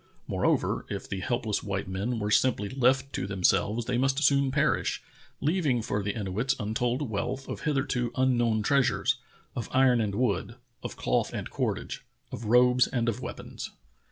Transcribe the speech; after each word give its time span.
Moreover, 0.25 0.83
if 0.89 1.07
the 1.07 1.19
helpless 1.19 1.61
white 1.61 1.87
men 1.87 2.17
were 2.17 2.31
simply 2.31 2.69
left 2.69 3.13
to 3.13 3.27
themselves 3.27 3.85
they 3.85 3.99
must 3.99 4.23
soon 4.23 4.49
perish, 4.49 5.03
leaving 5.41 5.83
for 5.83 6.01
the 6.01 6.15
Inuits 6.19 6.55
untold 6.59 7.07
wealth 7.07 7.47
of 7.47 7.61
hitherto 7.65 8.11
un 8.15 8.35
known 8.35 8.63
treasures,— 8.63 9.17
of 9.55 9.69
iron 9.71 10.01
and 10.01 10.15
wood, 10.15 10.55
of 10.81 10.95
cloth 10.97 11.31
and 11.35 11.51
cord 11.51 11.77
age, 11.77 12.03
of 12.31 12.45
robes 12.45 12.87
and 12.87 13.09
of 13.09 13.21
weapons. 13.21 13.69